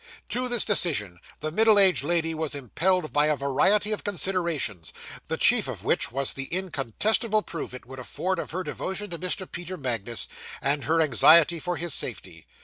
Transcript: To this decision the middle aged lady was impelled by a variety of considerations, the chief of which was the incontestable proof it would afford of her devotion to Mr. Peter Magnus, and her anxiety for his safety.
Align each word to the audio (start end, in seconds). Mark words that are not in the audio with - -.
To 0.29 0.49
this 0.49 0.65
decision 0.65 1.19
the 1.41 1.51
middle 1.51 1.77
aged 1.77 2.03
lady 2.03 2.33
was 2.33 2.55
impelled 2.55 3.13
by 3.13 3.27
a 3.27 3.35
variety 3.35 3.91
of 3.91 4.03
considerations, 4.03 4.91
the 5.27 5.37
chief 5.37 5.67
of 5.67 5.83
which 5.83 6.11
was 6.11 6.33
the 6.33 6.51
incontestable 6.51 7.43
proof 7.43 7.71
it 7.71 7.85
would 7.85 7.99
afford 7.99 8.39
of 8.39 8.49
her 8.49 8.63
devotion 8.63 9.11
to 9.11 9.19
Mr. 9.19 9.45
Peter 9.51 9.77
Magnus, 9.77 10.27
and 10.59 10.85
her 10.85 11.01
anxiety 11.01 11.59
for 11.59 11.75
his 11.77 11.93
safety. 11.93 12.47